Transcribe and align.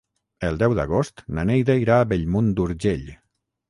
El 0.47 0.57
deu 0.63 0.73
d'agost 0.79 1.23
na 1.39 1.45
Neida 1.51 1.79
irà 1.85 2.01
a 2.01 2.11
Bellmunt 2.15 2.53
d'Urgell. 2.59 3.11